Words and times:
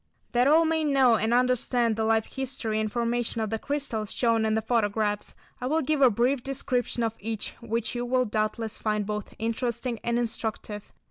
That 0.31 0.47
all 0.47 0.65
may 0.65 0.83
know 0.83 1.13
and 1.15 1.31
understand 1.31 1.95
the 1.95 2.03
life 2.03 2.25
history 2.25 2.79
and 2.79 2.91
formation 2.91 3.39
of 3.39 3.51
the 3.51 3.59
crystals 3.59 4.11
shown 4.11 4.45
in 4.45 4.55
the 4.55 4.61
photographs, 4.63 5.35
I 5.61 5.67
will 5.67 5.83
give 5.83 6.01
a 6.01 6.09
brief 6.09 6.41
description 6.41 7.03
of 7.03 7.13
each 7.19 7.51
which 7.61 7.93
you 7.93 8.03
will 8.03 8.25
doubtless 8.25 8.79
find 8.79 9.05
both 9.05 9.35
interesting 9.37 9.99
and 10.03 10.17
instructive. 10.17 10.91